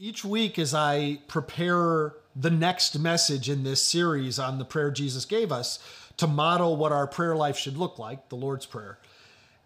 [0.00, 5.24] Each week, as I prepare the next message in this series on the prayer Jesus
[5.24, 5.78] gave us
[6.16, 8.98] to model what our prayer life should look like, the Lord's Prayer,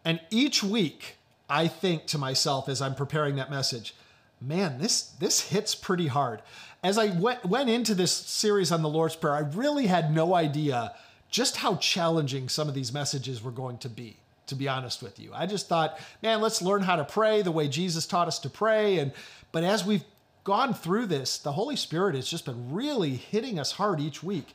[0.05, 1.17] and each week
[1.49, 3.95] I think to myself as I'm preparing that message,
[4.39, 6.43] man, this this hits pretty hard.
[6.85, 10.35] As I went went into this series on the Lord's Prayer, I really had no
[10.35, 10.95] idea
[11.31, 14.19] just how challenging some of these messages were going to be
[14.49, 15.31] to be honest with you.
[15.35, 18.51] I just thought, man, let's learn how to pray the way Jesus taught us to
[18.51, 19.13] pray and
[19.53, 20.05] but as we've
[20.49, 24.55] gone through this, the Holy Spirit has just been really hitting us hard each week.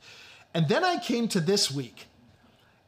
[0.51, 2.07] And then I came to this week,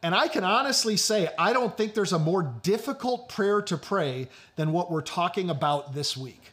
[0.02, 4.28] and I can honestly say, I don't think there's a more difficult prayer to pray
[4.56, 6.52] than what we're talking about this week.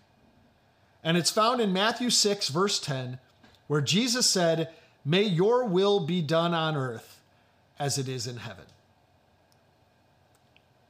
[1.03, 3.19] And it's found in Matthew 6, verse 10,
[3.67, 4.69] where Jesus said,
[5.07, 7.23] May your will be done on earth
[7.79, 8.67] as it is in heaven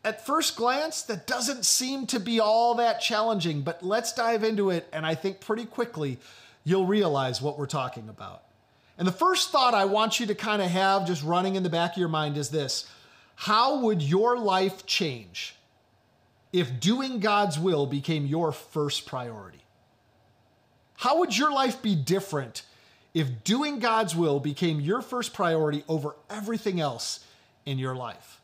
[0.04, 4.70] at first glance, that doesn't seem to be all that challenging, but let's dive into
[4.70, 4.88] it.
[4.92, 6.18] And I think pretty quickly
[6.64, 8.42] you'll realize what we're talking about.
[8.98, 11.70] And the first thought I want you to kind of have just running in the
[11.70, 12.88] back of your mind is this
[13.36, 15.54] How would your life change
[16.52, 19.62] if doing God's will became your first priority?
[20.96, 22.62] How would your life be different
[23.14, 27.24] if doing God's will became your first priority over everything else
[27.64, 28.41] in your life?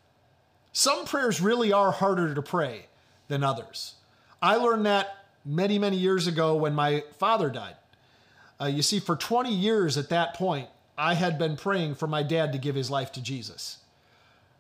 [0.79, 2.87] Some prayers really are harder to pray
[3.27, 3.95] than others.
[4.41, 5.09] I learned that
[5.45, 7.75] many, many years ago when my father died.
[8.61, 12.23] Uh, you see, for 20 years at that point, I had been praying for my
[12.23, 13.79] dad to give his life to Jesus.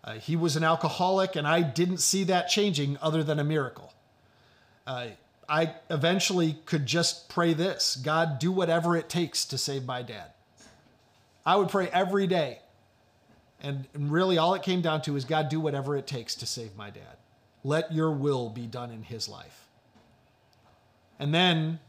[0.02, 3.92] Uh, he was an alcoholic, and I didn't see that changing other than a miracle.
[4.88, 5.10] Uh,
[5.48, 10.32] I eventually could just pray this God, do whatever it takes to save my dad.
[11.46, 12.58] I would pray every day
[13.60, 16.76] and, really, all it came down to is God, do whatever it takes to save
[16.76, 17.16] my dad.
[17.64, 19.66] Let your will be done in his life.
[21.18, 21.80] And then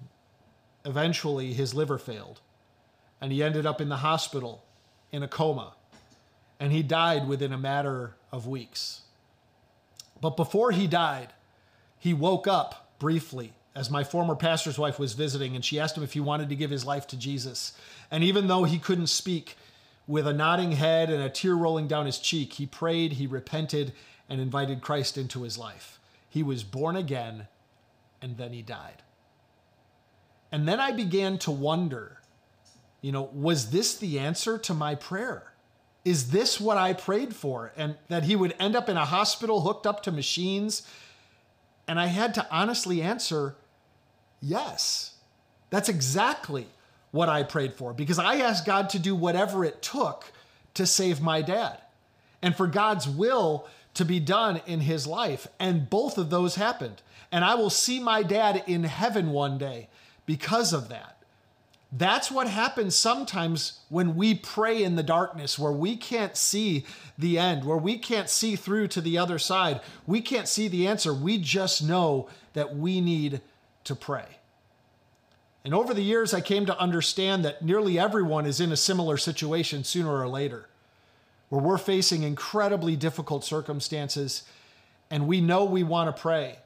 [0.84, 2.42] eventually his liver failed,
[3.22, 4.64] and he ended up in the hospital
[5.12, 5.74] in a coma,
[6.59, 9.02] and he died within a matter of weeks.
[10.19, 11.34] But before he died,
[12.00, 16.03] he woke up briefly as my former pastor's wife was visiting, and she asked him
[16.03, 17.74] if he wanted to give his life to Jesus.
[18.09, 19.56] And even though he couldn't speak,
[20.09, 23.94] with a nodding head and a tear rolling down his cheek, he prayed, he repented,
[24.28, 26.00] and invited Christ into his life.
[26.28, 27.47] He was born again,
[28.20, 29.03] and then he died.
[30.52, 32.18] And then I began to wonder,
[33.02, 35.53] you know, was this the answer to my prayer?
[36.03, 37.72] Is this what I prayed for?
[37.78, 40.88] And that he would end up in a hospital hooked up to machines?
[41.88, 43.58] And I had to honestly answer,
[44.41, 45.18] yes.
[45.70, 46.66] That's exactly
[47.12, 50.31] what I prayed for because I asked God to do whatever it took
[50.75, 51.80] to save my dad
[52.42, 55.47] and for God's will to be done in his life.
[55.59, 57.02] And both of those happened.
[57.31, 59.90] And I will see my dad in heaven one day
[60.25, 61.18] because of that.
[61.92, 66.86] That's what happens sometimes when we pray in the darkness, where we can't see
[67.18, 69.81] the end, where we can't see through to the other side.
[70.06, 71.14] We can't see the answer.
[71.14, 73.41] We just know that we need
[73.86, 74.38] to pray.
[75.66, 79.18] And over the years, I came to understand that nearly everyone is in a similar
[79.18, 80.68] situation sooner or later,
[81.50, 84.44] where we're facing incredibly difficult circumstances
[85.12, 86.58] and we know we want to pray.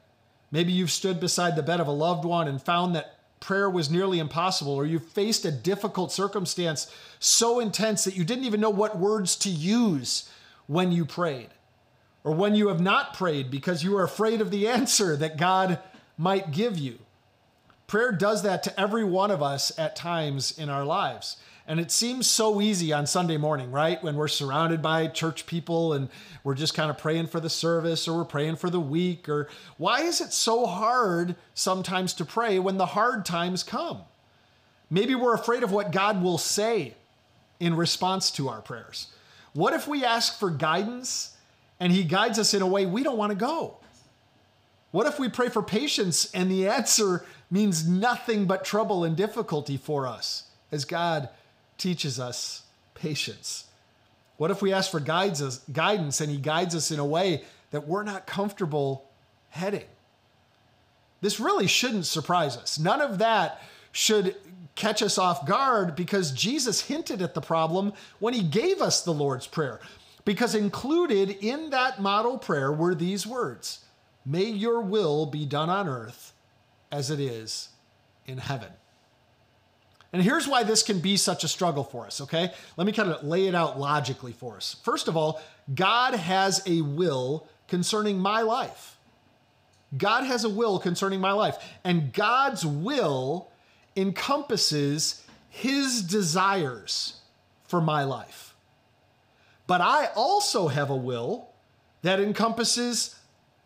[0.50, 3.90] Maybe you've stood beside the bed of a loved one and found that prayer was
[3.90, 8.70] nearly impossible, or you faced a difficult circumstance so intense that you didn't even know
[8.70, 10.30] what words to use
[10.66, 11.48] when you prayed,
[12.22, 15.78] or when you have not prayed because you are afraid of the answer that God
[16.16, 16.98] might give you.
[17.86, 21.36] Prayer does that to every one of us at times in our lives.
[21.66, 24.02] And it seems so easy on Sunday morning, right?
[24.02, 26.10] When we're surrounded by church people and
[26.42, 29.28] we're just kind of praying for the service or we're praying for the week.
[29.28, 34.02] Or why is it so hard sometimes to pray when the hard times come?
[34.90, 36.94] Maybe we're afraid of what God will say
[37.60, 39.08] in response to our prayers.
[39.54, 41.34] What if we ask for guidance
[41.80, 43.78] and He guides us in a way we don't want to go?
[44.90, 49.76] What if we pray for patience and the answer means nothing but trouble and difficulty
[49.76, 51.28] for us as God
[51.78, 52.62] teaches us
[52.94, 53.66] patience?
[54.36, 57.86] What if we ask for guides guidance and He guides us in a way that
[57.86, 59.08] we're not comfortable
[59.50, 59.84] heading?
[61.20, 62.78] This really shouldn't surprise us.
[62.78, 63.62] None of that
[63.92, 64.36] should
[64.74, 69.12] catch us off guard because Jesus hinted at the problem when He gave us the
[69.12, 69.80] Lord's Prayer.
[70.24, 73.80] Because included in that model prayer were these words
[74.26, 76.33] May your will be done on earth
[76.94, 77.70] as it is
[78.26, 78.70] in heaven.
[80.12, 82.52] And here's why this can be such a struggle for us, okay?
[82.76, 84.76] Let me kind of lay it out logically for us.
[84.84, 85.42] First of all,
[85.74, 88.96] God has a will concerning my life.
[89.98, 91.56] God has a will concerning my life.
[91.82, 93.48] And God's will
[93.96, 97.20] encompasses his desires
[97.64, 98.54] for my life.
[99.66, 101.48] But I also have a will
[102.02, 103.16] that encompasses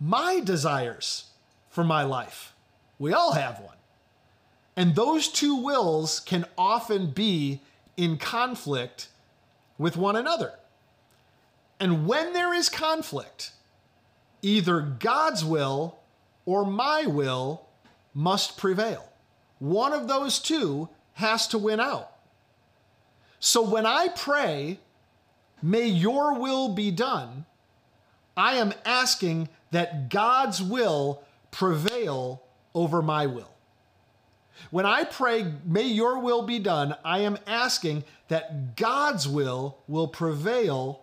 [0.01, 1.27] my desires
[1.69, 2.55] for my life.
[2.99, 3.77] We all have one.
[4.77, 7.61] And those two wills can often be
[7.97, 9.09] in conflict
[9.77, 10.53] with one another.
[11.81, 13.53] And when there is conflict,
[14.43, 15.99] either God's will
[16.47, 17.67] or my will
[18.15, 19.09] must prevail.
[19.59, 22.13] One of those two has to win out.
[23.41, 24.79] So when I pray,
[25.63, 27.45] may your will be done,
[28.37, 32.43] I am asking that God's will prevail
[32.75, 33.51] over my will.
[34.71, 40.09] When I pray, may your will be done, I am asking that God's will will
[40.09, 41.03] prevail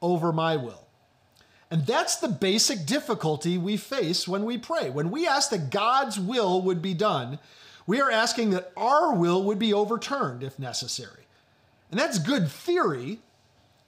[0.00, 0.86] over my will.
[1.70, 4.90] And that's the basic difficulty we face when we pray.
[4.90, 7.38] When we ask that God's will would be done,
[7.86, 11.26] we are asking that our will would be overturned if necessary.
[11.90, 13.20] And that's good theory,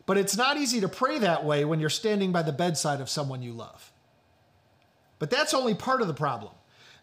[0.06, 3.08] but it's not easy to pray that way when you're standing by the bedside of
[3.08, 3.92] someone you love.
[5.18, 6.52] But that's only part of the problem.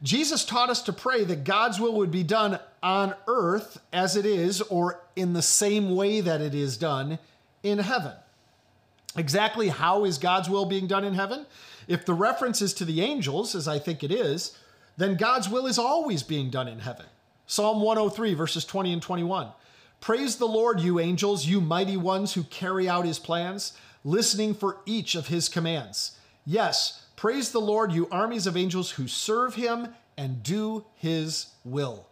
[0.03, 4.25] Jesus taught us to pray that God's will would be done on earth as it
[4.25, 7.19] is, or in the same way that it is done
[7.61, 8.13] in heaven.
[9.15, 11.45] Exactly how is God's will being done in heaven?
[11.87, 14.57] If the reference is to the angels, as I think it is,
[14.97, 17.05] then God's will is always being done in heaven.
[17.45, 19.49] Psalm 103, verses 20 and 21.
[19.99, 24.77] Praise the Lord, you angels, you mighty ones who carry out his plans, listening for
[24.85, 26.17] each of his commands.
[26.45, 29.87] Yes, praise the Lord, you armies of angels who serve him
[30.17, 32.07] and do his will.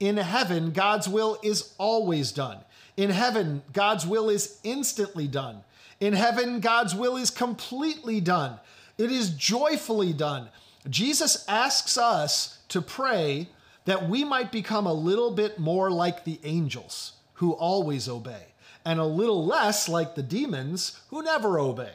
[0.00, 2.60] In heaven, God's will is always done.
[2.96, 5.62] In heaven, God's will is instantly done.
[6.00, 8.58] In heaven, God's will is completely done,
[8.96, 10.48] it is joyfully done.
[10.88, 13.50] Jesus asks us to pray
[13.84, 18.54] that we might become a little bit more like the angels who always obey,
[18.86, 21.92] and a little less like the demons who never obey.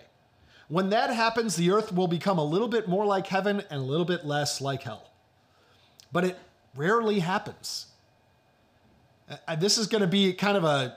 [0.71, 3.83] When that happens, the earth will become a little bit more like heaven and a
[3.83, 5.11] little bit less like hell.
[6.13, 6.39] But it
[6.77, 7.87] rarely happens.
[9.29, 10.95] Uh, this is going to be kind of a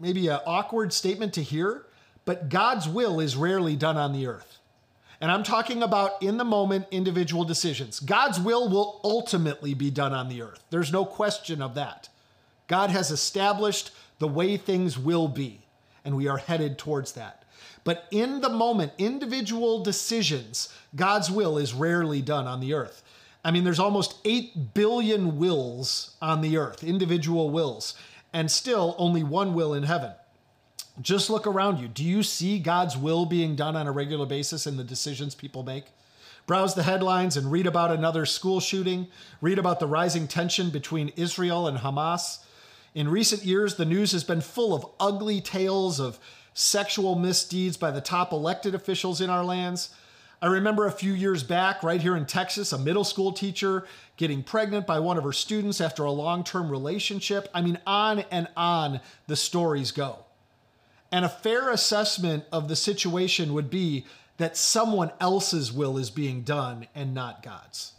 [0.00, 1.86] maybe an awkward statement to hear,
[2.24, 4.58] but God's will is rarely done on the earth.
[5.20, 8.00] And I'm talking about in the moment individual decisions.
[8.00, 10.64] God's will will ultimately be done on the earth.
[10.70, 12.08] There's no question of that.
[12.66, 15.60] God has established the way things will be,
[16.04, 17.43] and we are headed towards that.
[17.84, 23.02] But in the moment, individual decisions, God's will is rarely done on the earth.
[23.44, 27.94] I mean, there's almost 8 billion wills on the earth, individual wills,
[28.32, 30.12] and still only one will in heaven.
[31.02, 31.88] Just look around you.
[31.88, 35.62] Do you see God's will being done on a regular basis in the decisions people
[35.62, 35.86] make?
[36.46, 39.08] Browse the headlines and read about another school shooting,
[39.40, 42.44] read about the rising tension between Israel and Hamas.
[42.94, 46.18] In recent years, the news has been full of ugly tales of
[46.54, 49.90] sexual misdeeds by the top elected officials in our lands.
[50.40, 53.86] I remember a few years back, right here in Texas, a middle school teacher
[54.16, 57.48] getting pregnant by one of her students after a long term relationship.
[57.52, 60.24] I mean, on and on the stories go.
[61.10, 64.06] And a fair assessment of the situation would be
[64.36, 67.92] that someone else's will is being done and not God's.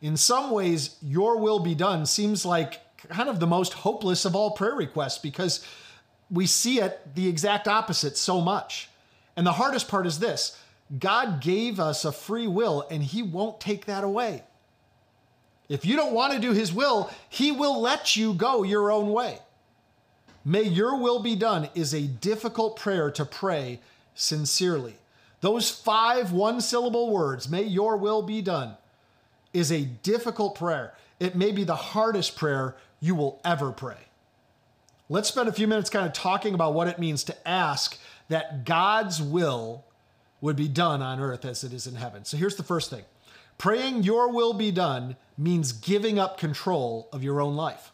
[0.00, 4.34] In some ways, your will be done seems like kind of the most hopeless of
[4.34, 5.66] all prayer requests because
[6.32, 8.88] we see it the exact opposite so much.
[9.36, 10.58] And the hardest part is this
[10.98, 14.42] God gave us a free will and He won't take that away.
[15.68, 19.12] If you don't want to do His will, He will let you go your own
[19.12, 19.38] way.
[20.44, 23.80] May your will be done is a difficult prayer to pray
[24.14, 24.96] sincerely.
[25.40, 28.76] Those five one syllable words, may your will be done,
[29.52, 30.94] is a difficult prayer.
[31.20, 33.96] It may be the hardest prayer you will ever pray.
[35.12, 38.64] Let's spend a few minutes kind of talking about what it means to ask that
[38.64, 39.84] God's will
[40.40, 42.24] would be done on earth as it is in heaven.
[42.24, 43.04] So here's the first thing
[43.58, 47.92] praying your will be done means giving up control of your own life.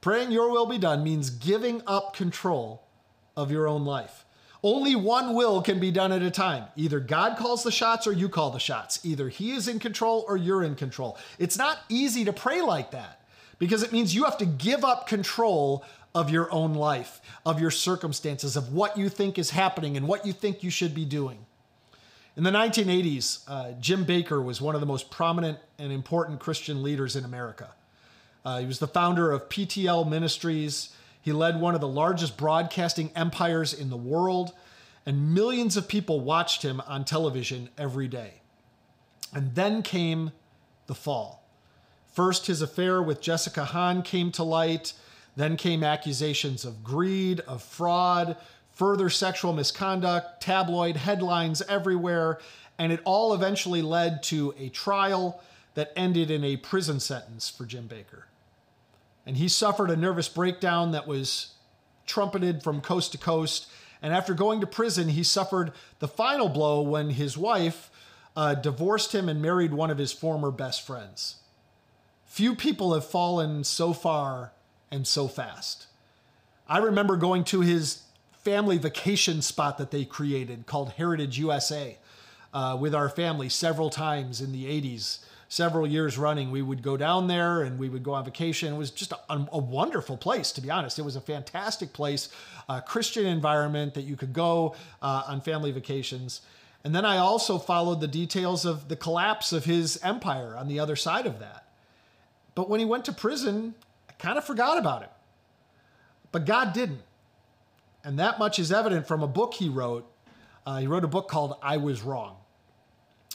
[0.00, 2.84] Praying your will be done means giving up control
[3.36, 4.24] of your own life.
[4.62, 6.66] Only one will can be done at a time.
[6.76, 9.04] Either God calls the shots or you call the shots.
[9.04, 11.18] Either He is in control or you're in control.
[11.40, 13.19] It's not easy to pray like that
[13.60, 17.70] because it means you have to give up control of your own life, of your
[17.70, 21.46] circumstances, of what you think is happening and what you think you should be doing.
[22.36, 26.82] In the 1980s, uh, Jim Bakker was one of the most prominent and important Christian
[26.82, 27.70] leaders in America.
[28.44, 30.90] Uh, he was the founder of PTL Ministries.
[31.20, 34.54] He led one of the largest broadcasting empires in the world,
[35.04, 38.40] and millions of people watched him on television every day.
[39.34, 40.32] And then came
[40.86, 41.39] the fall.
[42.10, 44.92] First, his affair with Jessica Hahn came to light.
[45.36, 48.36] Then came accusations of greed, of fraud,
[48.72, 52.38] further sexual misconduct, tabloid headlines everywhere,
[52.78, 55.40] and it all eventually led to a trial
[55.74, 58.24] that ended in a prison sentence for Jim Bakker.
[59.24, 61.52] And he suffered a nervous breakdown that was
[62.06, 63.70] trumpeted from coast to coast.
[64.02, 67.90] And after going to prison, he suffered the final blow when his wife
[68.34, 71.36] uh, divorced him and married one of his former best friends.
[72.30, 74.52] Few people have fallen so far
[74.88, 75.88] and so fast.
[76.68, 78.02] I remember going to his
[78.44, 81.98] family vacation spot that they created called Heritage USA
[82.54, 85.18] uh, with our family several times in the 80s
[85.48, 86.52] several years running.
[86.52, 88.74] We would go down there and we would go on vacation.
[88.74, 91.00] It was just a, a wonderful place, to be honest.
[91.00, 92.28] It was a fantastic place,
[92.68, 96.42] a Christian environment that you could go uh, on family vacations.
[96.84, 100.78] And then I also followed the details of the collapse of his empire on the
[100.78, 101.64] other side of that.
[102.60, 103.74] But when he went to prison,
[104.06, 105.08] I kind of forgot about him.
[106.30, 107.00] But God didn't.
[108.04, 110.06] And that much is evident from a book he wrote.
[110.66, 112.36] Uh, he wrote a book called I Was Wrong.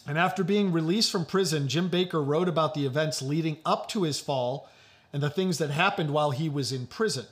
[0.05, 4.03] And after being released from prison, Jim Bakker wrote about the events leading up to
[4.03, 4.70] his fall
[5.12, 7.25] and the things that happened while he was in prison.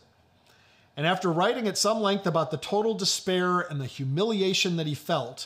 [0.98, 4.96] And after writing at some length about the total despair and the humiliation that he
[4.96, 5.46] felt,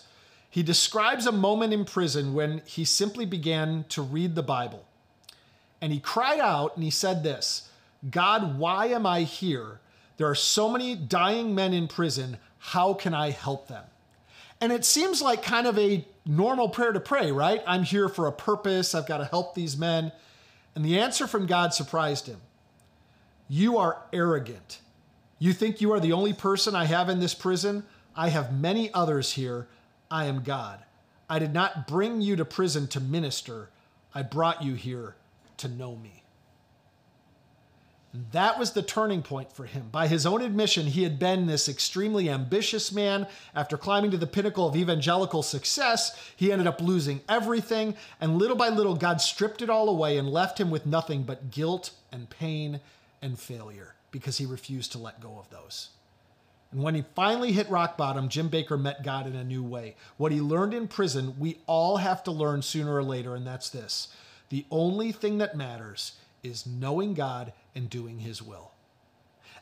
[0.49, 4.85] he describes a moment in prison when he simply began to read the Bible.
[5.81, 7.69] And he cried out and he said this
[8.09, 9.79] God, why am I here?
[10.17, 12.37] There are so many dying men in prison.
[12.57, 13.83] How can I help them?
[14.59, 17.61] And it seems like kind of a normal prayer to pray, right?
[17.67, 18.95] I'm here for a purpose.
[18.95, 20.11] I've got to help these men.
[20.75, 22.41] And the answer from God surprised him.
[23.47, 24.79] You are arrogant.
[25.39, 27.83] You think you are the only person I have in this prison?
[28.15, 29.67] I have many others here.
[30.09, 30.79] I am God.
[31.29, 33.69] I did not bring you to prison to minister.
[34.15, 35.15] I brought you here
[35.57, 36.23] to know me.
[38.31, 39.89] That was the turning point for him.
[39.91, 43.27] By his own admission, he had been this extremely ambitious man.
[43.53, 47.95] After climbing to the pinnacle of evangelical success, he ended up losing everything.
[48.19, 51.51] And little by little, God stripped it all away and left him with nothing but
[51.51, 52.79] guilt and pain
[53.21, 55.89] and failure because he refused to let go of those.
[56.71, 59.95] And when he finally hit rock bottom, Jim Bakker met God in a new way.
[60.17, 63.69] What he learned in prison, we all have to learn sooner or later, and that's
[63.69, 64.09] this
[64.49, 66.13] the only thing that matters
[66.43, 68.71] is knowing God and doing His will.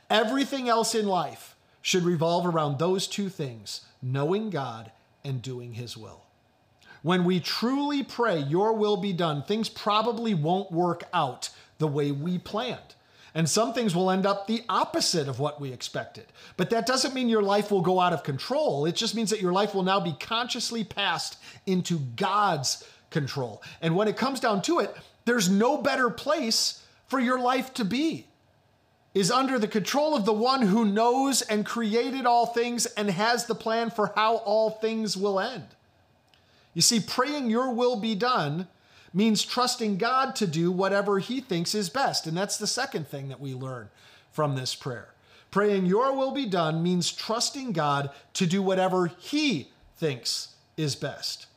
[0.09, 4.91] Everything else in life should revolve around those two things knowing God
[5.23, 6.23] and doing His will.
[7.01, 12.11] When we truly pray, Your will be done, things probably won't work out the way
[12.11, 12.95] we planned.
[13.35, 16.25] And some things will end up the opposite of what we expected.
[16.55, 18.85] But that doesn't mean your life will go out of control.
[18.85, 23.61] It just means that your life will now be consciously passed into God's control.
[23.81, 24.95] And when it comes down to it,
[25.25, 28.27] there's no better place for your life to be
[29.15, 33.45] is under the control of the one who knows and created all things and has
[33.45, 35.63] the plan for how all things will end.
[36.73, 38.67] You see, praying your will be done
[39.13, 42.27] means trusting God to do whatever he thinks is best.
[42.27, 43.87] And that's the second thing that we learn
[44.33, 45.07] from this prayer.
[45.49, 51.47] Praying your will be done means trusting God to do whatever he thinks is best.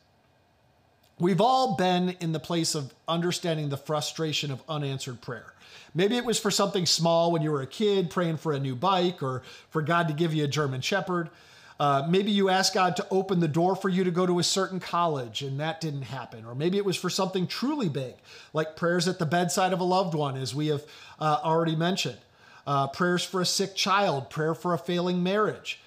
[1.19, 5.53] We've all been in the place of understanding the frustration of unanswered prayer.
[5.93, 8.73] Maybe it was for something small when you were a kid, praying for a new
[8.73, 11.29] bike or for God to give you a German Shepherd.
[11.77, 14.43] Uh, maybe you asked God to open the door for you to go to a
[14.43, 16.45] certain college and that didn't happen.
[16.45, 18.15] Or maybe it was for something truly big,
[18.53, 20.83] like prayers at the bedside of a loved one, as we have
[21.19, 22.17] uh, already mentioned.
[22.65, 25.81] Uh, prayers for a sick child, prayer for a failing marriage.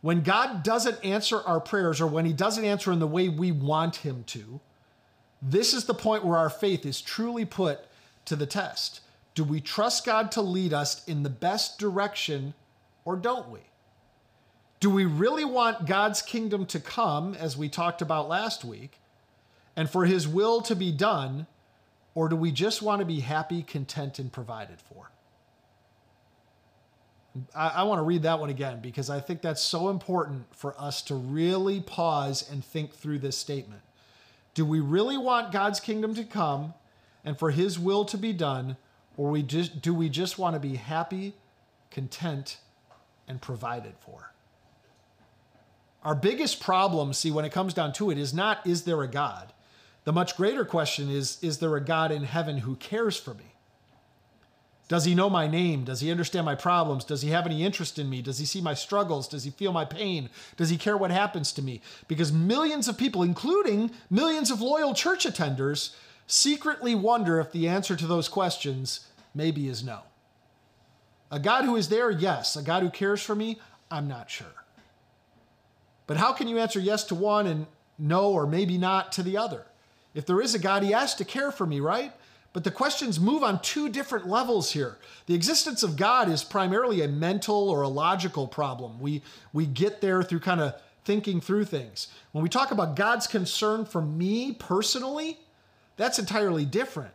[0.00, 3.52] When God doesn't answer our prayers or when He doesn't answer in the way we
[3.52, 4.60] want Him to,
[5.40, 7.80] this is the point where our faith is truly put
[8.24, 9.00] to the test.
[9.34, 12.54] Do we trust God to lead us in the best direction
[13.04, 13.60] or don't we?
[14.80, 19.00] Do we really want God's kingdom to come, as we talked about last week,
[19.74, 21.46] and for his will to be done,
[22.14, 25.10] or do we just want to be happy, content, and provided for?
[27.54, 30.74] I, I want to read that one again because I think that's so important for
[30.80, 33.82] us to really pause and think through this statement.
[34.58, 36.74] Do we really want God's kingdom to come
[37.24, 38.76] and for his will to be done,
[39.16, 41.36] or we just, do we just want to be happy,
[41.92, 42.58] content,
[43.28, 44.32] and provided for?
[46.02, 49.06] Our biggest problem, see, when it comes down to it, is not is there a
[49.06, 49.52] God?
[50.02, 53.54] The much greater question is is there a God in heaven who cares for me?
[54.88, 55.84] Does he know my name?
[55.84, 57.04] Does he understand my problems?
[57.04, 58.22] Does he have any interest in me?
[58.22, 59.28] Does he see my struggles?
[59.28, 60.30] Does he feel my pain?
[60.56, 61.82] Does he care what happens to me?
[62.08, 65.94] Because millions of people, including millions of loyal church attenders,
[66.26, 70.00] secretly wonder if the answer to those questions maybe is no.
[71.30, 72.56] A God who is there, yes.
[72.56, 74.64] A God who cares for me, I'm not sure.
[76.06, 77.66] But how can you answer yes to one and
[77.98, 79.66] no or maybe not to the other?
[80.14, 82.12] If there is a God, he has to care for me, right?
[82.58, 84.98] But the questions move on two different levels here.
[85.26, 88.98] The existence of God is primarily a mental or a logical problem.
[88.98, 89.22] We,
[89.52, 90.74] we get there through kind of
[91.04, 92.08] thinking through things.
[92.32, 95.38] When we talk about God's concern for me personally,
[95.96, 97.12] that's entirely different.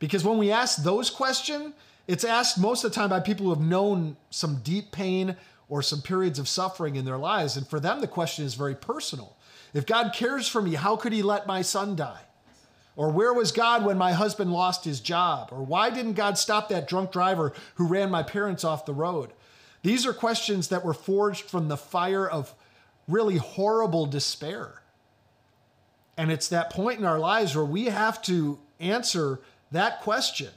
[0.00, 1.72] Because when we ask those questions,
[2.08, 5.36] it's asked most of the time by people who have known some deep pain
[5.68, 7.56] or some periods of suffering in their lives.
[7.56, 9.36] And for them, the question is very personal.
[9.72, 12.22] If God cares for me, how could he let my son die?
[12.96, 15.48] Or where was God when my husband lost his job?
[15.50, 19.32] Or why didn't God stop that drunk driver who ran my parents off the road?
[19.82, 22.54] These are questions that were forged from the fire of
[23.08, 24.82] really horrible despair.
[26.16, 29.40] And it's that point in our lives where we have to answer
[29.72, 30.50] that question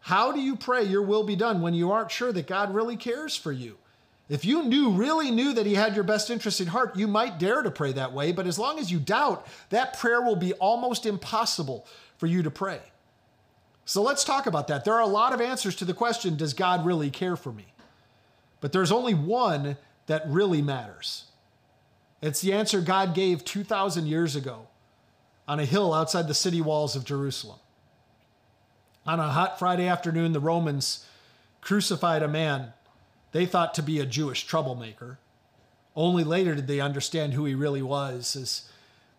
[0.00, 2.96] How do you pray your will be done when you aren't sure that God really
[2.96, 3.78] cares for you?
[4.28, 7.38] If you knew, really knew that He had your best interest in heart, you might
[7.38, 8.32] dare to pray that way.
[8.32, 12.50] But as long as you doubt, that prayer will be almost impossible for you to
[12.50, 12.80] pray.
[13.84, 14.84] So let's talk about that.
[14.84, 17.66] There are a lot of answers to the question Does God really care for me?
[18.60, 19.76] But there's only one
[20.06, 21.24] that really matters.
[22.22, 24.68] It's the answer God gave 2,000 years ago
[25.46, 27.58] on a hill outside the city walls of Jerusalem.
[29.06, 31.06] On a hot Friday afternoon, the Romans
[31.60, 32.72] crucified a man
[33.34, 35.18] they thought to be a Jewish troublemaker.
[35.96, 38.70] Only later did they understand who he really was, as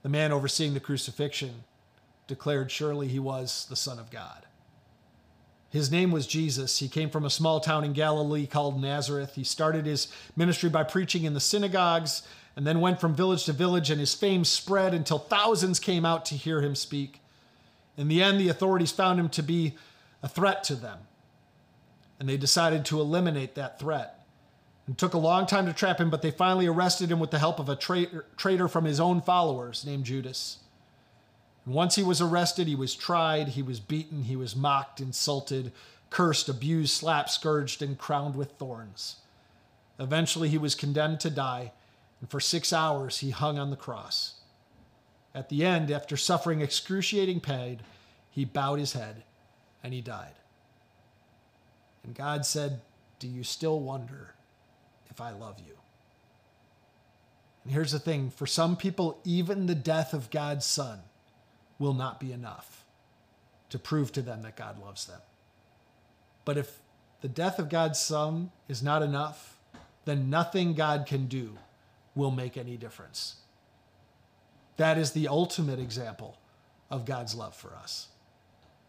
[0.04, 1.66] the man overseeing the crucifixion
[2.26, 4.46] declared surely he was the Son of God.
[5.70, 6.80] His name was Jesus.
[6.80, 9.36] He came from a small town in Galilee called Nazareth.
[9.36, 13.54] He started his ministry by preaching in the synagogues and then went from village to
[13.54, 17.20] village, and his fame spread until thousands came out to hear him speak.
[17.98, 19.76] In the end, the authorities found him to be
[20.24, 21.00] a threat to them
[22.20, 24.15] and they decided to eliminate that threat.
[24.88, 27.40] It took a long time to trap him, but they finally arrested him with the
[27.40, 30.60] help of a traitor, traitor from his own followers named Judas.
[31.66, 35.72] And once he was arrested, he was tried, he was beaten, he was mocked, insulted,
[36.12, 39.18] cursed, abused, slapped, scourged, and crowned with thorns.
[40.00, 41.72] Eventually, he was condemned to die,
[42.22, 44.36] and for six hours he hung on the cross.
[45.34, 47.80] At the end, after suffering excruciating pain,
[48.30, 49.24] he bowed his head
[49.84, 50.36] and he died.
[52.04, 52.82] And God said,
[53.20, 54.35] Do you still wonder
[55.16, 55.76] if I love you?
[57.64, 61.00] And here's the thing for some people, even the death of God's Son
[61.80, 62.84] will not be enough
[63.70, 65.22] to prove to them that God loves them.
[66.44, 66.80] But if
[67.22, 69.58] the death of God's Son is not enough,
[70.04, 71.58] then nothing God can do
[72.14, 73.38] will make any difference.
[74.76, 76.38] That is the ultimate example
[76.92, 78.10] of God's love for us.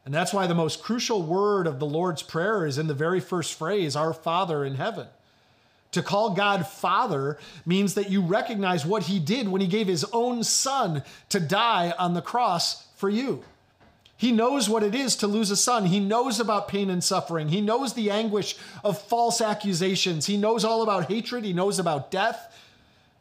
[0.05, 3.21] And that's why the most crucial word of the Lord's Prayer is in the very
[3.21, 5.07] first phrase, Our Father in heaven.
[5.97, 10.05] To call God Father means that you recognize what He did when He gave His
[10.13, 13.43] own Son to die on the cross for you.
[14.15, 15.87] He knows what it is to lose a son.
[15.87, 17.49] He knows about pain and suffering.
[17.49, 20.27] He knows the anguish of false accusations.
[20.27, 21.47] He knows all about hatred.
[21.47, 22.55] He knows about death.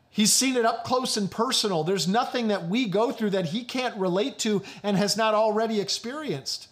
[0.09, 1.85] He's seen it up close and personal.
[1.85, 5.79] There's nothing that we go through that he can't relate to and has not already
[5.79, 6.67] experienced.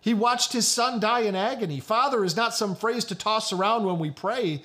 [0.00, 1.80] He watched his son die in agony.
[1.80, 4.62] Father is not some phrase to toss around when we pray,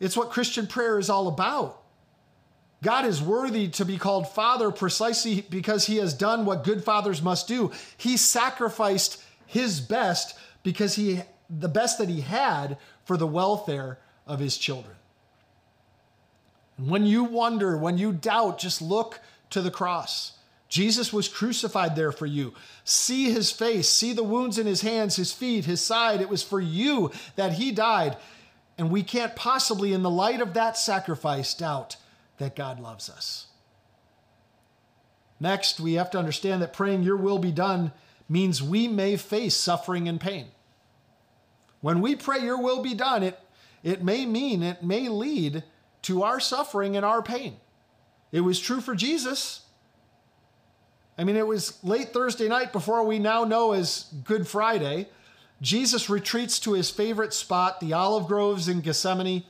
[0.00, 1.82] it's what Christian prayer is all about.
[2.82, 7.22] God is worthy to be called Father precisely because he has done what good fathers
[7.22, 7.72] must do.
[7.96, 14.40] He sacrificed his best because he the best that he had for the welfare of
[14.40, 14.96] his children.
[16.76, 20.32] And when you wonder, when you doubt, just look to the cross.
[20.68, 22.52] Jesus was crucified there for you.
[22.84, 26.20] See his face, see the wounds in his hands, his feet, his side.
[26.20, 28.16] It was for you that he died.
[28.78, 31.96] And we can't possibly, in the light of that sacrifice, doubt
[32.38, 33.46] that God loves us.
[35.40, 37.92] Next, we have to understand that praying your will be done
[38.28, 40.46] means we may face suffering and pain.
[41.80, 43.38] When we pray your will be done, it,
[43.82, 45.62] it may mean, it may lead
[46.02, 47.56] to our suffering and our pain.
[48.32, 49.62] It was true for Jesus.
[51.18, 55.08] I mean, it was late Thursday night before we now know as Good Friday.
[55.60, 59.44] Jesus retreats to his favorite spot, the olive groves in Gethsemane.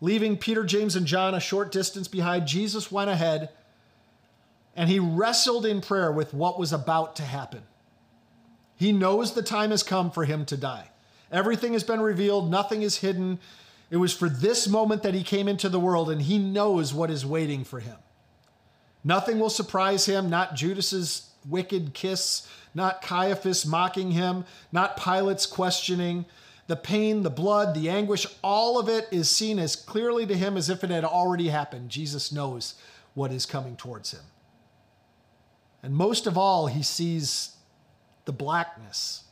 [0.00, 3.50] Leaving Peter, James, and John a short distance behind, Jesus went ahead
[4.74, 7.62] and he wrestled in prayer with what was about to happen.
[8.76, 10.88] He knows the time has come for him to die.
[11.30, 13.38] Everything has been revealed, nothing is hidden.
[13.90, 17.10] It was for this moment that he came into the world, and he knows what
[17.10, 17.96] is waiting for him.
[19.04, 26.24] Nothing will surprise him, not Judas's wicked kiss, not Caiaphas mocking him, not Pilate's questioning.
[26.66, 30.56] The pain, the blood, the anguish, all of it is seen as clearly to him
[30.56, 31.90] as if it had already happened.
[31.90, 32.74] Jesus knows
[33.14, 34.22] what is coming towards him.
[35.82, 37.56] And most of all, he sees
[38.24, 39.24] the blackness,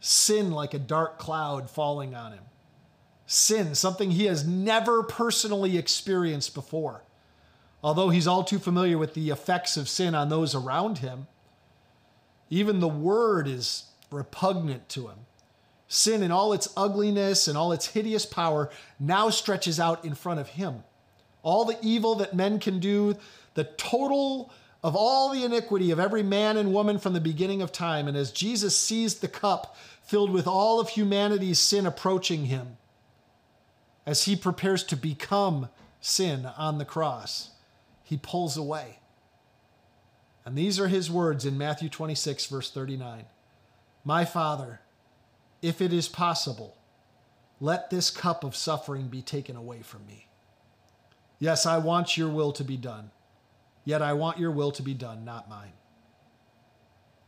[0.00, 2.44] sin like a dark cloud falling on him.
[3.24, 7.02] Sin, something he has never personally experienced before.
[7.82, 11.26] Although he's all too familiar with the effects of sin on those around him,
[12.50, 15.18] even the word is repugnant to him.
[15.88, 20.40] Sin, in all its ugliness and all its hideous power, now stretches out in front
[20.40, 20.82] of him.
[21.42, 23.16] All the evil that men can do,
[23.54, 27.72] the total of all the iniquity of every man and woman from the beginning of
[27.72, 28.08] time.
[28.08, 32.76] And as Jesus sees the cup filled with all of humanity's sin approaching him,
[34.04, 35.68] as he prepares to become
[36.00, 37.50] sin on the cross,
[38.04, 38.98] he pulls away.
[40.46, 43.24] And these are his words in Matthew 26, verse 39
[44.04, 44.80] My Father,
[45.60, 46.78] if it is possible,
[47.60, 50.28] let this cup of suffering be taken away from me.
[51.40, 53.10] Yes, I want your will to be done,
[53.84, 55.72] yet I want your will to be done, not mine.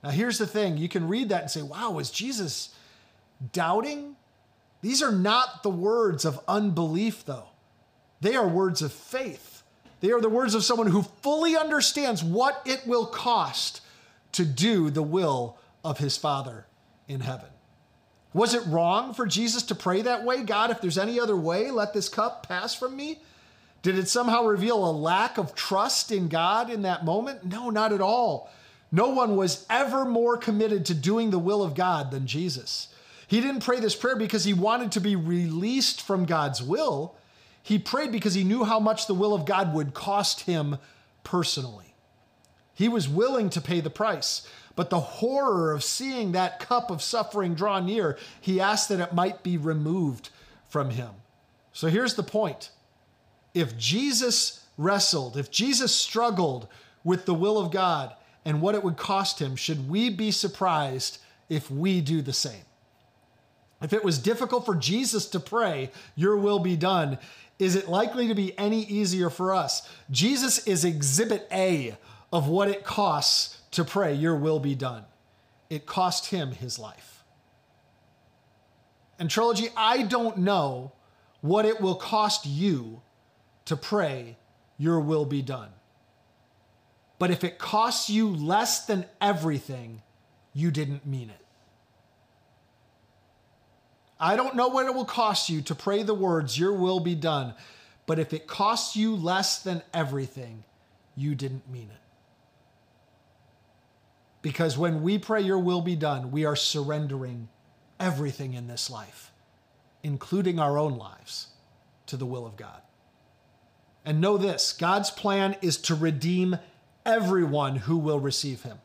[0.03, 2.75] Now, here's the thing you can read that and say, wow, is Jesus
[3.53, 4.15] doubting?
[4.81, 7.49] These are not the words of unbelief, though.
[8.21, 9.58] They are words of faith.
[10.01, 13.81] They are the words of someone who fully understands what it will cost
[14.33, 16.67] to do the will of his Father
[17.09, 17.49] in heaven.
[18.33, 20.43] Was it wrong for Jesus to pray that way?
[20.43, 23.21] God, if there's any other way, let this cup pass from me?
[23.83, 27.45] Did it somehow reveal a lack of trust in God in that moment?
[27.45, 28.51] No, not at all.
[28.91, 32.89] No one was ever more committed to doing the will of God than Jesus.
[33.27, 37.15] He didn't pray this prayer because he wanted to be released from God's will.
[37.69, 40.79] He prayed because he knew how much the will of God would cost him
[41.23, 41.95] personally.
[42.73, 44.49] He was willing to pay the price.
[44.75, 49.13] But the horror of seeing that cup of suffering draw near, he asked that it
[49.13, 50.31] might be removed
[50.71, 51.11] from him.
[51.75, 52.71] So here's the point
[53.53, 56.69] if Jesus wrestled, if Jesus struggled
[57.05, 58.15] with the will of God
[58.47, 61.19] and what it would cost him, should we be surprised
[61.51, 62.65] if we do the same?
[63.81, 67.19] If it was difficult for Jesus to pray, Your will be done,
[67.59, 69.89] is it likely to be any easier for us?
[70.11, 71.97] Jesus is exhibit A
[72.33, 75.05] of what it costs to pray, Your will be done.
[75.71, 77.25] It cost him his life.
[79.19, 80.93] And, Trilogy, I don't know
[81.41, 83.03] what it will cost you
[83.67, 84.37] to pray,
[84.77, 85.71] Your will be done.
[87.19, 90.03] But if it costs you less than everything,
[90.53, 91.45] you didn't mean it.
[94.21, 97.15] I don't know what it will cost you to pray the words, Your will be
[97.15, 97.55] done.
[98.07, 100.65] But if it costs you less than everything,
[101.15, 102.01] you didn't mean it.
[104.41, 107.49] Because when we pray, Your will be done, we are surrendering
[108.01, 109.31] everything in this life,
[110.03, 111.49] including our own lives,
[112.07, 112.81] to the will of God.
[114.05, 116.59] And know this God's plan is to redeem
[117.05, 118.79] everyone who will receive Him.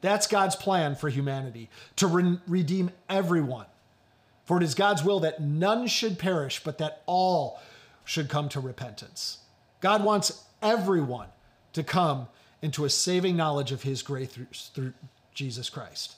[0.00, 3.66] That's God's plan for humanity, to re- redeem everyone.
[4.44, 7.60] For it is God's will that none should perish, but that all
[8.04, 9.38] should come to repentance.
[9.80, 11.28] God wants everyone
[11.72, 12.28] to come
[12.62, 14.92] into a saving knowledge of his grace through, through
[15.32, 16.16] Jesus Christ.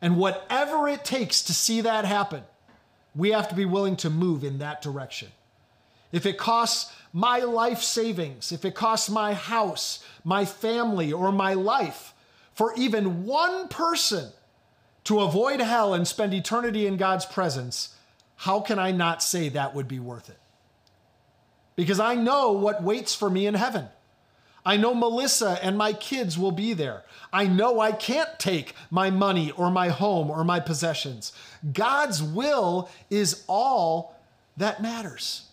[0.00, 2.42] And whatever it takes to see that happen,
[3.14, 5.28] we have to be willing to move in that direction.
[6.12, 11.54] If it costs my life savings, if it costs my house, my family, or my
[11.54, 12.14] life
[12.52, 14.30] for even one person
[15.06, 17.94] to avoid hell and spend eternity in God's presence,
[18.36, 20.38] how can I not say that would be worth it?
[21.76, 23.88] Because I know what waits for me in heaven.
[24.64, 27.04] I know Melissa and my kids will be there.
[27.32, 31.32] I know I can't take my money or my home or my possessions.
[31.72, 34.16] God's will is all
[34.56, 35.44] that matters.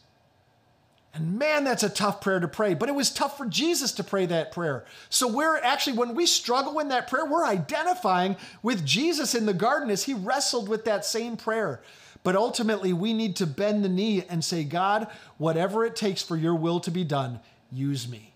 [1.14, 4.04] And man, that's a tough prayer to pray, but it was tough for Jesus to
[4.04, 4.84] pray that prayer.
[5.10, 9.54] So we're actually, when we struggle in that prayer, we're identifying with Jesus in the
[9.54, 11.82] garden as he wrestled with that same prayer.
[12.24, 16.36] But ultimately, we need to bend the knee and say, God, whatever it takes for
[16.36, 18.34] your will to be done, use me.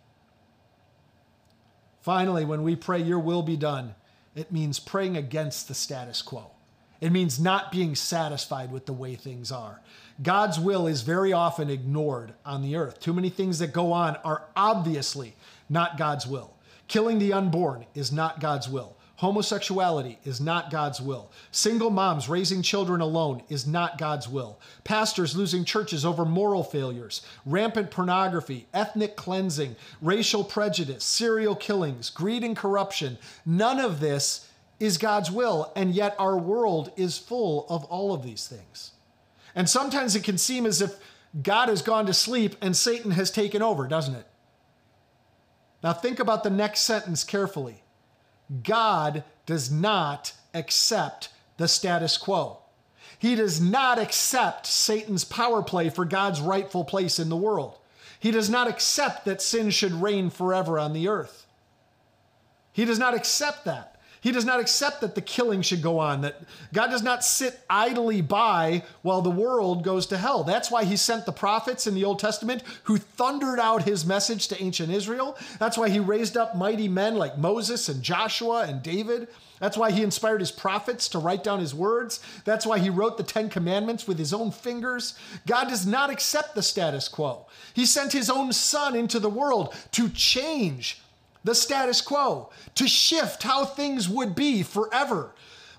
[2.02, 3.96] Finally, when we pray, Your will be done,
[4.36, 6.52] it means praying against the status quo.
[7.02, 9.82] It means not being satisfied with the way things are.
[10.22, 13.00] God's will is very often ignored on the earth.
[13.00, 15.36] Too many things that go on are obviously
[15.70, 16.54] not God's will.
[16.88, 18.96] Killing the unborn is not God's will.
[19.18, 21.32] Homosexuality is not God's will.
[21.52, 24.60] Single moms raising children alone is not God's will.
[24.84, 32.44] Pastors losing churches over moral failures, rampant pornography, ethnic cleansing, racial prejudice, serial killings, greed
[32.44, 33.18] and corruption.
[33.44, 34.50] None of this
[34.80, 38.92] is God's will, and yet our world is full of all of these things.
[39.58, 41.00] And sometimes it can seem as if
[41.42, 44.28] God has gone to sleep and Satan has taken over, doesn't it?
[45.84, 47.82] Now think about the next sentence carefully.
[48.62, 52.60] God does not accept the status quo.
[53.18, 57.80] He does not accept Satan's power play for God's rightful place in the world.
[58.20, 61.48] He does not accept that sin should reign forever on the earth.
[62.74, 63.97] He does not accept that.
[64.28, 66.42] He does not accept that the killing should go on, that
[66.74, 70.44] God does not sit idly by while the world goes to hell.
[70.44, 74.50] That's why he sent the prophets in the Old Testament who thundered out his message
[74.50, 75.38] to ancient Israel.
[75.60, 79.30] That's why he raised up mighty men like Moses and Joshua and David.
[79.62, 82.20] That's why he inspired his prophets to write down his words.
[82.44, 85.18] That's why he wrote the Ten Commandments with his own fingers.
[85.46, 87.46] God does not accept the status quo.
[87.74, 91.02] He sent his own son into the world to change
[91.48, 95.32] the status quo, to shift how things would be forever.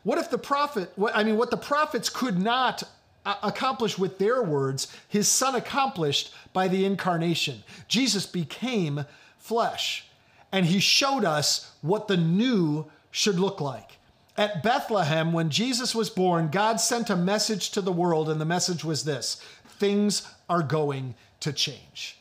[0.03, 2.83] What if the prophet, I mean, what the prophets could not
[3.27, 7.63] uh, accomplish with their words, his son accomplished by the incarnation.
[7.87, 9.05] Jesus became
[9.37, 10.07] flesh,
[10.51, 13.99] and he showed us what the new should look like.
[14.37, 18.47] At Bethlehem, when Jesus was born, God sent a message to the world, and the
[18.47, 22.18] message was this things are going to change.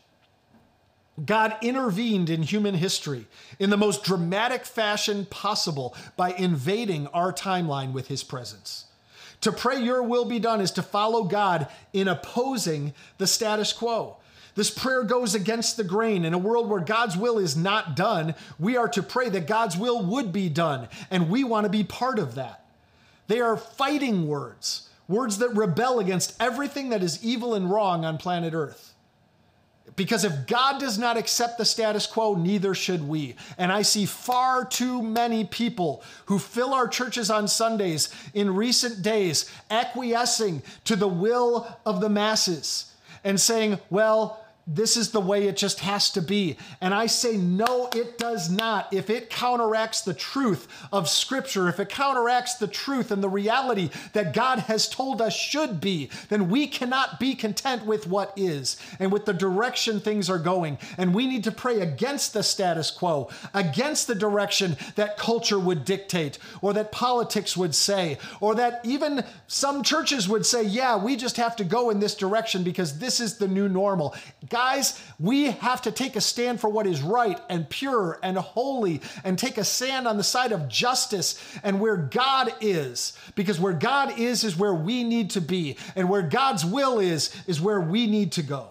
[1.23, 3.25] God intervened in human history
[3.59, 8.85] in the most dramatic fashion possible by invading our timeline with his presence.
[9.41, 14.17] To pray your will be done is to follow God in opposing the status quo.
[14.55, 16.25] This prayer goes against the grain.
[16.25, 19.77] In a world where God's will is not done, we are to pray that God's
[19.77, 22.65] will would be done, and we want to be part of that.
[23.27, 28.17] They are fighting words, words that rebel against everything that is evil and wrong on
[28.17, 28.86] planet Earth.
[29.97, 33.35] Because if God does not accept the status quo, neither should we.
[33.57, 39.01] And I see far too many people who fill our churches on Sundays in recent
[39.01, 45.47] days acquiescing to the will of the masses and saying, well, this is the way
[45.47, 46.57] it just has to be.
[46.81, 48.91] And I say, no, it does not.
[48.93, 53.89] If it counteracts the truth of Scripture, if it counteracts the truth and the reality
[54.11, 58.75] that God has told us should be, then we cannot be content with what is
[58.99, 60.77] and with the direction things are going.
[60.97, 65.85] And we need to pray against the status quo, against the direction that culture would
[65.85, 71.15] dictate, or that politics would say, or that even some churches would say, yeah, we
[71.15, 74.13] just have to go in this direction because this is the new normal.
[74.57, 79.01] Guys, we have to take a stand for what is right and pure and holy
[79.23, 83.15] and take a stand on the side of justice and where God is.
[83.35, 85.77] Because where God is, is where we need to be.
[85.95, 88.69] And where God's will is, is where we need to go.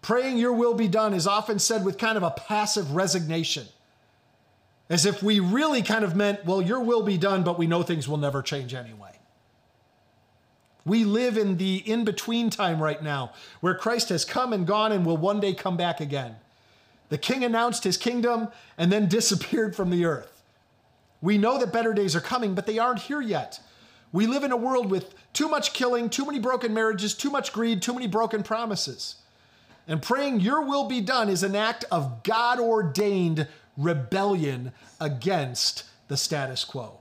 [0.00, 3.66] Praying your will be done is often said with kind of a passive resignation.
[4.88, 7.82] As if we really kind of meant, well, your will be done, but we know
[7.82, 9.17] things will never change anyway.
[10.88, 14.90] We live in the in between time right now where Christ has come and gone
[14.90, 16.36] and will one day come back again.
[17.10, 20.42] The king announced his kingdom and then disappeared from the earth.
[21.20, 23.60] We know that better days are coming, but they aren't here yet.
[24.12, 27.52] We live in a world with too much killing, too many broken marriages, too much
[27.52, 29.16] greed, too many broken promises.
[29.86, 33.46] And praying your will be done is an act of God ordained
[33.76, 36.98] rebellion against the status quo.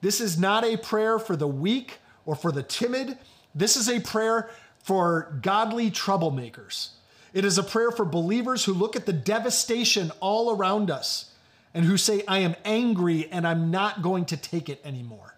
[0.00, 3.18] This is not a prayer for the weak or for the timid.
[3.54, 6.90] This is a prayer for godly troublemakers.
[7.32, 11.30] It is a prayer for believers who look at the devastation all around us
[11.72, 15.34] and who say, I am angry and I'm not going to take it anymore.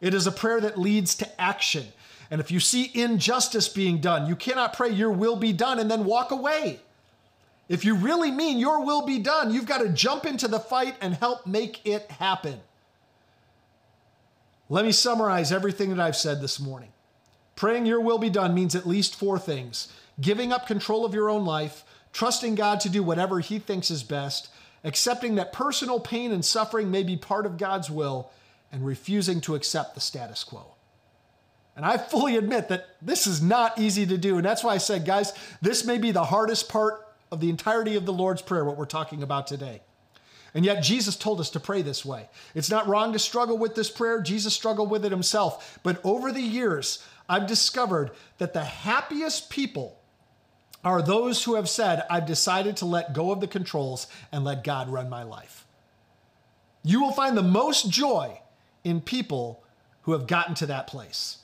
[0.00, 1.86] It is a prayer that leads to action.
[2.30, 5.90] And if you see injustice being done, you cannot pray, Your will be done, and
[5.90, 6.80] then walk away.
[7.68, 10.94] If you really mean your will be done, you've got to jump into the fight
[11.00, 12.60] and help make it happen.
[14.72, 16.88] Let me summarize everything that I've said this morning.
[17.56, 21.28] Praying your will be done means at least four things giving up control of your
[21.28, 24.48] own life, trusting God to do whatever He thinks is best,
[24.82, 28.30] accepting that personal pain and suffering may be part of God's will,
[28.72, 30.74] and refusing to accept the status quo.
[31.76, 34.36] And I fully admit that this is not easy to do.
[34.36, 37.94] And that's why I said, guys, this may be the hardest part of the entirety
[37.96, 39.82] of the Lord's Prayer, what we're talking about today.
[40.54, 42.28] And yet, Jesus told us to pray this way.
[42.54, 44.20] It's not wrong to struggle with this prayer.
[44.20, 45.78] Jesus struggled with it himself.
[45.82, 49.98] But over the years, I've discovered that the happiest people
[50.84, 54.64] are those who have said, I've decided to let go of the controls and let
[54.64, 55.64] God run my life.
[56.82, 58.40] You will find the most joy
[58.84, 59.62] in people
[60.02, 61.38] who have gotten to that place.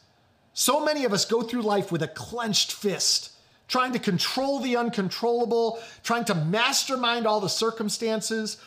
[0.53, 3.31] So many of us go through life with a clenched fist,
[3.69, 8.59] trying to control the uncontrollable, trying to mastermind all the circumstances,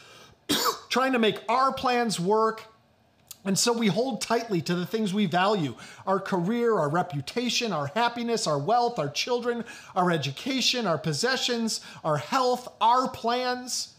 [0.89, 2.65] trying to make our plans work.
[3.43, 7.87] And so we hold tightly to the things we value our career, our reputation, our
[7.87, 13.95] happiness, our wealth, our children, our education, our possessions, our health, our plans.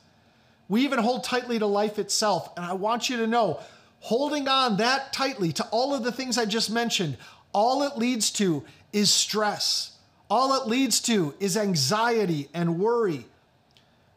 [0.69, 2.53] We even hold tightly to life itself.
[2.57, 3.61] And I want you to know
[4.01, 7.17] holding on that tightly to all of the things I just mentioned,
[7.53, 9.97] all it leads to is stress.
[10.31, 13.27] All it leads to is anxiety and worry.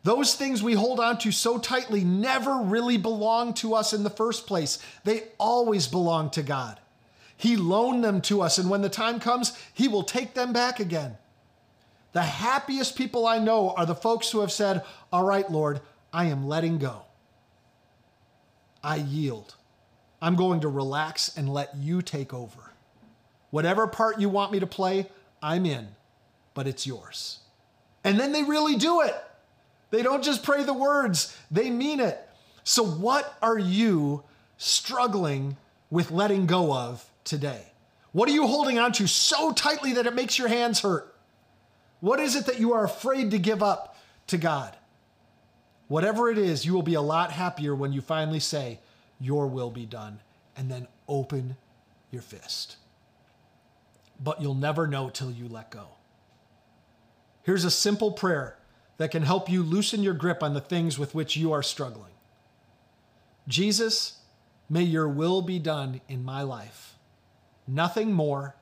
[0.06, 4.10] Those things we hold on to so tightly never really belong to us in the
[4.12, 4.78] first place.
[5.04, 6.80] They always belong to God.
[7.36, 10.80] He loaned them to us, and when the time comes, He will take them back
[10.80, 11.18] again.
[12.14, 15.82] The happiest people I know are the folks who have said, All right, Lord,
[16.14, 17.02] I am letting go.
[18.84, 19.56] I yield.
[20.22, 22.74] I'm going to relax and let you take over.
[23.50, 25.10] Whatever part you want me to play,
[25.42, 25.88] I'm in,
[26.54, 27.40] but it's yours.
[28.04, 29.16] And then they really do it.
[29.96, 32.20] They don't just pray the words, they mean it.
[32.66, 34.26] So, what are you
[34.58, 35.56] struggling
[35.90, 37.72] with letting go of today?
[38.12, 41.16] What are you holding on to so tightly that it makes your hands hurt?
[42.02, 43.96] What is it that you are afraid to give up
[44.28, 44.76] to God?
[45.88, 48.82] Whatever it is, you will be a lot happier when you finally say,
[49.18, 50.20] Your will be done,
[50.58, 51.56] and then open
[52.12, 52.76] your fist.
[54.22, 55.88] But you'll never know till you let go.
[57.44, 58.58] Here's a simple prayer
[58.98, 62.14] that can help you loosen your grip on the things with which you are struggling.
[63.48, 64.20] Jesus,
[64.70, 66.96] may your will be done in my life.
[67.68, 68.56] Nothing more,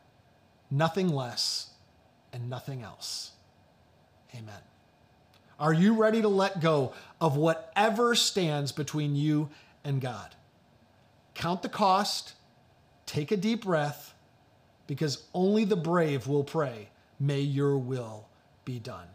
[0.71, 1.71] nothing less,
[2.31, 3.31] and nothing else.
[4.33, 4.61] Amen.
[5.59, 9.49] Are you ready to let go of whatever stands between you
[9.83, 10.35] and God?
[11.35, 12.33] Count the cost,
[13.05, 14.13] take a deep breath,
[14.87, 16.89] because only the brave will pray,
[17.23, 18.27] May your will
[18.65, 19.07] be done.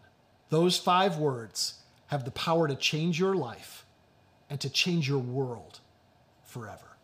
[0.50, 1.74] Those five words
[2.06, 3.84] have the power to change your life
[4.48, 5.80] and to change your world
[6.44, 6.96] forever.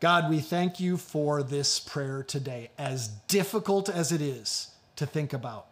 [0.00, 5.32] God, we thank you for this prayer today, as difficult as it is to think
[5.32, 5.66] about,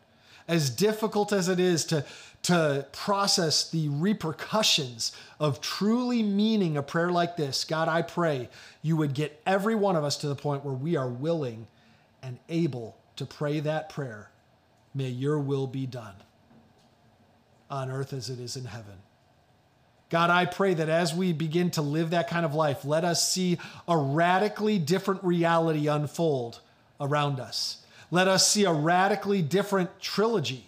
[0.49, 2.05] as difficult as it is to,
[2.43, 7.65] to process the repercussions of truly meaning a prayer like this.
[7.65, 8.49] God, I pray
[8.83, 11.67] you would get every one of us to the point where we are willing
[12.23, 14.31] and able to pray that prayer
[14.95, 16.15] May your will be done
[17.71, 18.95] on earth as it is in heaven.
[20.11, 23.29] God, I pray that as we begin to live that kind of life, let us
[23.29, 26.61] see a radically different reality unfold
[27.01, 27.79] around us.
[28.11, 30.67] Let us see a radically different trilogy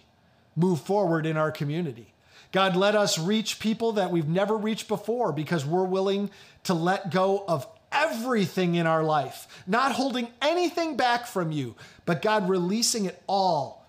[0.55, 2.13] move forward in our community.
[2.51, 6.29] God, let us reach people that we've never reached before because we're willing
[6.63, 12.21] to let go of everything in our life, not holding anything back from you, but
[12.21, 13.86] God, releasing it all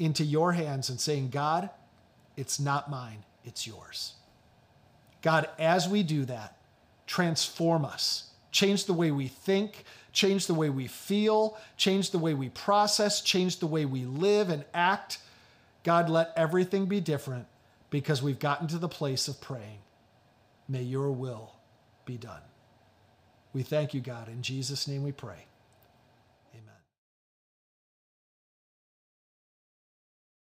[0.00, 1.70] into your hands and saying, God,
[2.36, 4.14] it's not mine, it's yours.
[5.22, 6.56] God, as we do that,
[7.06, 12.34] transform us, change the way we think, change the way we feel, change the way
[12.34, 15.18] we process, change the way we live and act.
[15.84, 17.46] God, let everything be different
[17.90, 19.78] because we've gotten to the place of praying.
[20.68, 21.52] May your will
[22.06, 22.42] be done.
[23.52, 24.28] We thank you, God.
[24.28, 25.46] In Jesus' name we pray.